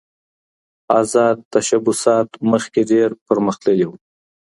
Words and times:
آزاد 0.99 1.37
تشبثات 1.53 2.29
مخکې 2.51 2.81
ډېر 2.91 3.09
پرمختللي 3.27 3.85
وو. 3.87 3.95